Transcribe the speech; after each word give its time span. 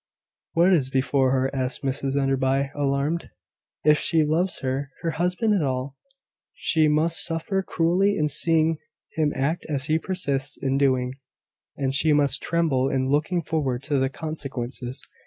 "What 0.53 0.73
is 0.73 0.89
before 0.89 1.29
her?" 1.29 1.55
ask 1.55 1.81
Mrs 1.83 2.19
Enderby, 2.19 2.71
alarmed. 2.73 3.29
"If 3.83 3.99
she 3.99 4.23
loves 4.23 4.61
her 4.61 4.89
husband 5.17 5.53
at 5.53 5.61
all, 5.61 5.95
she 6.55 6.87
must 6.87 7.23
suffer 7.23 7.61
cruelly 7.61 8.17
in 8.17 8.27
seeing 8.27 8.79
him 9.13 9.31
act 9.35 9.63
as 9.69 9.85
he 9.85 9.99
persists 9.99 10.57
in 10.59 10.79
doing; 10.79 11.19
and 11.77 11.93
she 11.93 12.13
must 12.13 12.41
tremble 12.41 12.89
in 12.89 13.09
looking 13.09 13.43
forward 13.43 13.83
to 13.83 13.99
the 13.99 14.09
consequences. 14.09 15.05